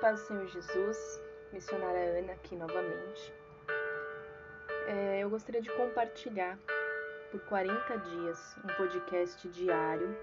paz 0.00 0.18
do 0.18 0.26
Senhor 0.28 0.46
Jesus, 0.46 1.22
missionária 1.52 2.18
Ana 2.18 2.32
aqui 2.32 2.56
novamente. 2.56 3.34
É, 4.86 5.20
eu 5.20 5.28
gostaria 5.28 5.60
de 5.60 5.70
compartilhar 5.72 6.58
por 7.30 7.38
40 7.40 7.98
dias 7.98 8.56
um 8.64 8.68
podcast 8.78 9.46
diário 9.50 10.16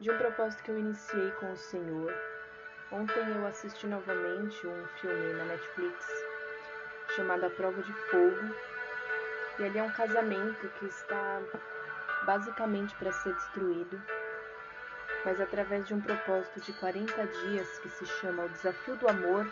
de 0.00 0.10
um 0.10 0.16
propósito 0.16 0.62
que 0.62 0.70
eu 0.70 0.78
iniciei 0.78 1.30
com 1.32 1.52
o 1.52 1.56
Senhor. 1.56 2.14
Ontem 2.90 3.20
eu 3.28 3.46
assisti 3.46 3.86
novamente 3.86 4.66
um 4.66 4.86
filme 5.00 5.34
na 5.34 5.44
Netflix 5.44 6.06
chamado 7.14 7.44
A 7.44 7.50
Prova 7.50 7.82
de 7.82 7.92
Fogo, 7.92 8.54
e 9.58 9.64
ali 9.64 9.78
é 9.78 9.82
um 9.82 9.92
casamento 9.92 10.66
que 10.78 10.86
está 10.86 11.42
basicamente 12.24 12.94
para 12.94 13.12
ser 13.12 13.34
destruído 13.34 14.00
mas 15.24 15.40
através 15.40 15.86
de 15.86 15.94
um 15.94 16.00
propósito 16.00 16.60
de 16.60 16.72
40 16.74 17.26
dias 17.26 17.78
que 17.78 17.90
se 17.90 18.06
chama 18.06 18.44
o 18.44 18.48
desafio 18.48 18.96
do 18.96 19.08
amor, 19.08 19.46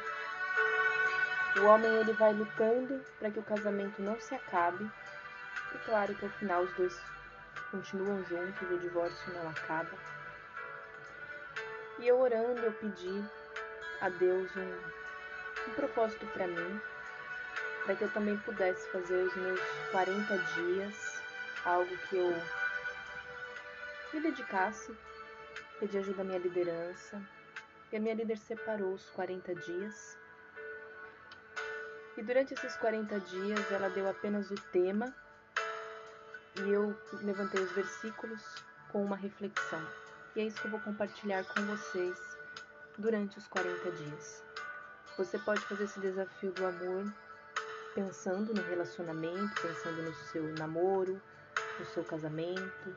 o 1.57 1.65
homem 1.65 1.93
ele 1.97 2.13
vai 2.13 2.33
lutando 2.33 3.05
para 3.19 3.31
que 3.31 3.39
o 3.39 3.43
casamento 3.43 4.01
não 4.01 4.19
se 4.21 4.35
acabe. 4.35 4.91
E 5.75 5.79
claro 5.85 6.15
que 6.15 6.25
ao 6.25 6.31
final 6.33 6.63
os 6.63 6.73
dois 6.75 6.99
continuam 7.71 8.25
juntos, 8.25 8.71
o 8.71 8.79
divórcio 8.79 9.35
não 9.35 9.51
acaba. 9.51 9.91
E 11.99 12.07
eu 12.07 12.19
orando, 12.19 12.61
eu 12.61 12.73
pedi 12.73 13.25
a 14.01 14.09
Deus 14.09 14.51
um, 14.57 15.71
um 15.71 15.75
propósito 15.75 16.27
para 16.29 16.47
mim, 16.47 16.81
para 17.85 17.97
que 17.97 18.05
eu 18.05 18.11
também 18.13 18.39
pudesse 18.39 18.89
fazer 18.91 19.27
os 19.27 19.35
meus 19.37 19.61
40 19.91 20.39
dias, 20.39 21.23
algo 21.65 21.97
que 22.09 22.17
eu 22.17 22.35
me 24.15 24.21
dedicasse 24.21 24.97
pedi 25.79 25.99
ajuda 25.99 26.23
à 26.23 26.25
minha 26.25 26.39
liderança 26.39 27.23
e 27.93 27.97
a 27.97 28.01
minha 28.01 28.15
líder 28.15 28.37
separou 28.37 28.93
os 28.93 29.09
40 29.11 29.55
dias. 29.55 30.19
E 32.17 32.23
durante 32.23 32.55
esses 32.55 32.77
40 32.77 33.21
dias 33.21 33.73
ela 33.73 33.89
deu 33.89 34.09
apenas 34.09 34.51
o 34.51 34.57
tema 34.73 35.15
e 36.57 36.71
eu 36.71 36.97
levantei 37.23 37.63
os 37.63 37.71
versículos 37.73 38.43
com 38.91 39.05
uma 39.05 39.17
reflexão. 39.17 39.81
E 40.35 40.41
é 40.41 40.45
isso 40.45 40.61
que 40.61 40.67
eu 40.67 40.73
vou 40.73 40.81
compartilhar 40.81 41.45
com 41.45 41.61
vocês 41.63 42.19
durante 42.99 43.39
os 43.39 43.47
40 43.47 43.91
dias. 43.93 44.43
Você 45.17 45.39
pode 45.39 45.61
fazer 45.63 45.85
esse 45.85 46.01
desafio 46.01 46.53
do 46.53 46.67
amor 46.67 47.13
pensando 47.95 48.55
no 48.55 48.63
relacionamento, 48.63 49.63
pensando 49.63 50.03
no 50.03 50.15
seu 50.15 50.43
namoro, 50.55 51.21
no 51.79 51.87
seu 51.87 52.05
casamento, 52.05 52.97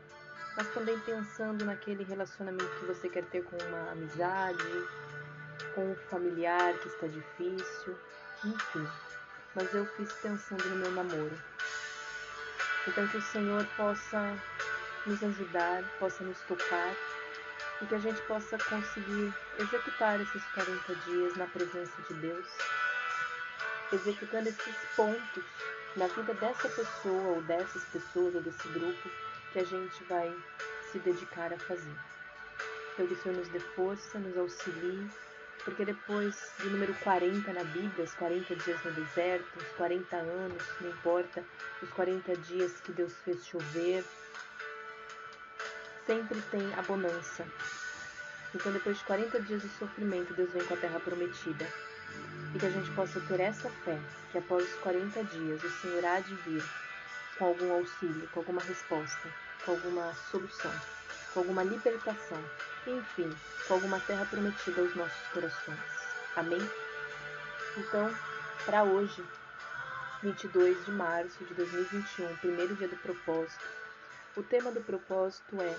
mas 0.56 0.68
também 0.74 0.98
pensando 1.00 1.66
naquele 1.66 2.04
relacionamento 2.04 2.80
que 2.80 2.86
você 2.86 3.10
quer 3.10 3.24
ter 3.26 3.44
com 3.44 3.58
uma 3.68 3.92
amizade, 3.92 4.88
com 5.74 5.92
um 5.92 5.96
familiar 6.10 6.74
que 6.80 6.88
está 6.88 7.08
difícil, 7.08 7.98
enfim. 8.44 8.88
Mas 9.56 9.74
eu 9.74 9.86
fiz 9.96 10.12
pensando 10.14 10.64
no 10.66 10.76
meu 10.78 10.92
namoro. 10.92 11.38
Então 12.88 13.08
que 13.08 13.18
o 13.18 13.22
Senhor 13.22 13.66
possa 13.78 14.38
nos 15.06 15.24
ajudar, 15.24 15.84
possa 16.00 16.24
nos 16.24 16.40
tocar 16.42 16.96
e 17.82 17.86
que 17.86 17.96
a 17.96 18.00
gente 18.00 18.22
possa 18.24 18.58
conseguir 18.58 19.34
executar 19.60 20.20
esses 20.20 20.44
40 20.54 20.96
dias 20.96 21.36
na 21.38 21.48
presença 21.48 22.02
de 22.08 22.14
Deus, 22.16 22.48
executando 23.92 24.50
esses 24.50 24.76
pontos 24.96 25.44
na 25.96 26.08
vida 26.08 26.34
dessa 26.36 26.70
pessoa 26.70 27.36
ou 27.36 27.42
dessas 27.44 27.84
pessoas 27.86 28.36
ou 28.36 28.42
desse 28.42 28.68
grupo 28.70 29.10
que 29.52 29.60
a 29.60 29.64
gente 29.64 30.04
vai 30.06 30.34
se 30.92 31.00
dedicar 31.00 31.54
a 31.54 31.60
fazer. 31.60 31.96
Então, 32.94 33.08
que 33.08 33.14
o 33.14 33.22
Senhor 33.22 33.38
nos 33.38 33.48
dê 33.50 33.60
força, 33.60 34.20
nos 34.20 34.38
auxilie, 34.38 35.10
porque 35.64 35.86
depois 35.86 36.54
do 36.60 36.70
número 36.72 36.94
40 36.96 37.54
na 37.54 37.64
Bíblia, 37.64 38.06
os 38.06 38.14
40 38.16 38.56
dias 38.56 38.84
no 38.84 38.92
deserto, 38.92 39.60
os 39.60 39.68
40 39.78 40.16
anos, 40.16 40.64
não 40.80 40.90
importa, 40.90 41.44
os 41.82 41.90
40 41.92 42.36
dias 42.38 42.82
que 42.82 42.92
Deus 42.92 43.14
fez 43.24 43.46
chover, 43.46 44.04
sempre 46.06 46.42
tem 46.50 46.74
a 46.76 46.82
bonança. 46.82 47.46
Então, 48.54 48.72
depois 48.72 48.98
de 48.98 49.06
40 49.06 49.42
dias 49.42 49.62
de 49.62 49.70
sofrimento, 49.70 50.34
Deus 50.34 50.52
vem 50.52 50.64
com 50.66 50.74
a 50.74 50.78
terra 50.78 51.00
prometida. 51.00 51.68
E 52.54 52.60
que 52.60 52.66
a 52.66 52.70
gente 52.70 52.92
possa 52.92 53.20
ter 53.22 53.40
essa 53.40 53.70
fé, 53.70 53.98
que 54.32 54.38
após 54.38 54.66
os 54.66 54.80
40 54.82 55.24
dias 55.24 55.64
o 55.64 55.70
Senhor 55.70 56.04
há 56.04 56.20
de 56.20 56.36
vir 56.36 56.64
com 57.38 57.46
algum 57.46 57.72
auxílio, 57.72 58.28
com 58.34 58.42
alguma 58.42 58.62
resposta, 58.62 59.30
com 59.66 59.72
alguma 59.72 60.14
solução, 60.32 60.72
com 61.34 61.40
alguma 61.40 61.64
libertação, 61.64 62.38
enfim, 62.86 63.30
com 63.68 63.74
alguma 63.76 64.00
terra 64.00 64.26
prometida 64.26 64.82
aos 64.82 64.96
nossos 64.96 65.28
corações. 65.28 65.80
Amém? 66.36 66.60
Então, 67.78 68.14
para 68.66 68.84
hoje, 68.84 69.24
22 70.22 70.86
de 70.86 70.92
março 70.92 71.44
de 71.46 71.54
2021, 71.54 72.38
primeiro 72.38 72.76
dia 72.76 72.88
do 72.88 72.98
propósito, 72.98 73.66
o 74.36 74.44
tema 74.44 74.72
do 74.72 74.82
propósito 74.82 75.62
é 75.62 75.76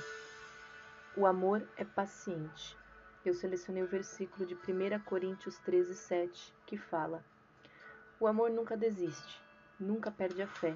O 1.17 1.27
amor 1.27 1.63
é 1.77 1.85
paciente. 1.85 2.77
Eu 3.25 3.35
selecionei 3.35 3.83
o 3.83 3.89
versículo 3.89 4.47
de 4.47 4.55
1 4.55 5.01
Coríntios 5.05 5.57
13, 5.59 5.95
7, 5.95 6.55
que 6.67 6.77
fala: 6.77 7.25
O 8.19 8.27
amor 8.27 8.51
nunca 8.51 8.77
desiste, 8.77 9.41
nunca 9.79 10.11
perde 10.11 10.43
a 10.43 10.47
fé 10.47 10.75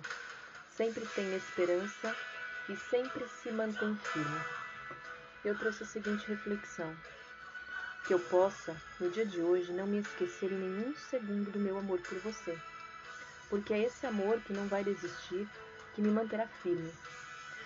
sempre 0.77 1.06
tem 1.15 1.34
esperança 1.34 2.15
e 2.69 2.77
sempre 2.77 3.27
se 3.28 3.50
mantém 3.50 3.97
firme. 3.97 4.41
Eu 5.44 5.56
trouxe 5.56 5.84
a 5.84 5.87
seguinte 5.87 6.27
reflexão: 6.27 6.94
que 8.06 8.15
eu 8.15 8.19
possa, 8.19 8.77
no 9.00 9.10
dia 9.10 9.27
de 9.27 9.41
hoje, 9.41 9.72
não 9.72 9.87
me 9.87 9.99
esquecer 9.99 10.50
em 10.50 10.59
nenhum 10.59 10.94
segundo 10.97 11.50
do 11.50 11.59
meu 11.59 11.78
amor 11.78 12.00
por 12.00 12.19
você, 12.19 12.59
porque 13.49 13.72
é 13.72 13.84
esse 13.84 14.06
amor 14.06 14.41
que 14.41 14.53
não 14.53 14.66
vai 14.66 14.82
desistir 14.82 15.49
que 15.94 16.03
me 16.03 16.10
manterá 16.10 16.47
firme. 16.62 16.93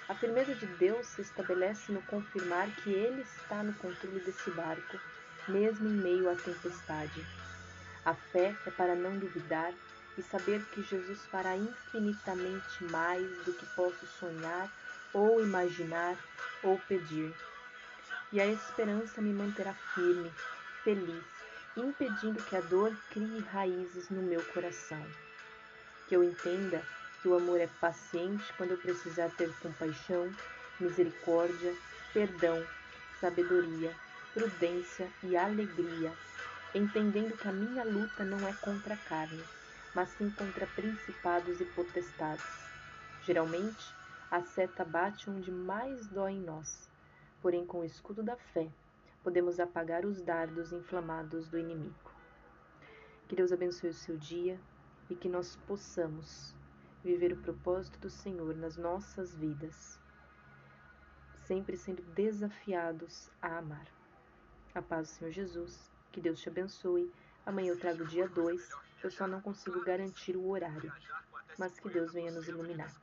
A 0.09 0.15
firmeza 0.15 0.55
de 0.55 0.67
Deus 0.67 1.07
se 1.07 1.23
estabelece 1.23 1.93
no 1.93 2.03
confirmar 2.03 2.69
que 2.77 2.91
Ele 2.91 3.23
está 3.23 3.63
no 3.63 3.73
controle 3.75 4.21
desse 4.21 4.51
barco, 4.51 4.99
mesmo 5.47 5.89
em 5.89 5.93
meio 5.93 6.31
à 6.31 6.35
tempestade. 6.35 7.25
A 8.05 8.15
fé 8.15 8.57
é 8.67 8.71
para 8.71 8.95
não 8.95 9.19
duvidar 9.19 9.73
e 10.19 10.23
saber 10.23 10.63
que 10.73 10.83
Jesus 10.83 11.21
fará 11.27 11.57
infinitamente 11.57 12.85
mais 12.91 13.25
do 13.45 13.53
que 13.53 13.67
posso 13.77 14.07
sonhar 14.19 14.71
ou 15.13 15.43
imaginar 15.43 16.17
ou 16.63 16.79
pedir. 16.89 17.35
E 18.33 18.41
a 18.41 18.47
esperança 18.47 19.21
me 19.21 19.33
manterá 19.33 19.75
firme, 19.95 20.33
feliz, 20.85 21.25
impedindo 21.77 22.43
que 22.45 22.57
a 22.57 22.61
dor 22.61 22.95
crie 23.11 23.41
raízes 23.41 24.09
no 24.11 24.23
meu 24.23 24.43
coração. 24.47 25.05
Que 26.07 26.17
eu 26.17 26.23
entenda 26.23 26.83
que 27.21 27.29
o 27.29 27.35
amor 27.35 27.61
é 27.61 27.67
paciente 27.81 28.53
quando 28.57 28.73
eu 28.73 28.79
precisar 28.79 29.31
ter 29.31 29.53
compaixão, 29.59 30.31
misericórdia, 30.79 31.75
perdão, 32.13 32.65
sabedoria, 33.21 33.95
prudência 34.33 35.11
e 35.23 35.37
alegria, 35.37 36.13
entendendo 36.75 37.37
que 37.37 37.49
a 37.49 37.53
minha 37.53 37.85
luta 37.85 38.25
não 38.25 38.49
é 38.49 38.53
contra 38.55 38.95
a 38.95 38.97
carne, 38.97 39.43
mas 39.95 40.09
sim 40.11 40.31
contra 40.31 40.67
principados 40.69 41.61
e 41.61 41.65
potestades. 41.65 42.45
Geralmente, 43.25 43.93
a 44.31 44.43
seta 44.43 44.85
bate 44.85 45.29
onde 45.29 45.51
mais 45.51 46.07
dói 46.09 46.33
em 46.33 46.41
nós, 46.41 46.91
porém, 47.43 47.67
com 47.67 47.81
o 47.81 47.85
escudo 47.85 48.23
da 48.23 48.37
fé, 48.37 48.71
podemos 49.23 49.59
apagar 49.59 50.05
os 50.05 50.23
dardos 50.23 50.73
inflamados 50.73 51.49
do 51.49 51.59
inimigo. 51.59 52.11
Que 53.27 53.37
Deus 53.37 53.53
abençoe 53.53 53.91
o 53.91 53.95
seu 53.95 54.17
dia 54.17 54.59
e 55.09 55.15
que 55.15 55.29
nós 55.29 55.57
possamos 55.67 56.55
viver 57.03 57.33
o 57.33 57.43
propósito 57.43 57.99
do 57.99 58.11
Senhor 58.11 58.55
nas 58.57 58.77
nossas 58.77 59.35
vidas, 59.35 59.99
sempre 61.47 61.77
sendo 61.77 62.03
desafiados 62.15 63.31
a 63.43 63.59
amar. 63.59 63.87
A 64.75 64.81
paz 64.81 65.09
do 65.09 65.15
Senhor 65.15 65.33
Jesus, 65.33 65.91
que 66.13 66.21
Deus 66.21 66.41
te 66.41 66.49
abençoe. 66.49 67.13
Amanhã 67.45 67.73
eu 67.73 67.79
trago 67.79 68.05
o 68.05 68.07
dia 68.07 68.29
2 68.29 68.71
eu 69.03 69.11
só 69.11 69.27
não 69.27 69.41
consigo 69.41 69.83
garantir 69.83 70.37
o 70.37 70.51
horário, 70.51 70.93
mas 71.59 71.79
que 71.81 71.89
Deus 71.89 72.13
venha 72.13 72.31
nos 72.31 72.47
iluminar. 72.47 72.95